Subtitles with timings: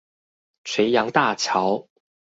[0.63, 1.87] 垂楊大橋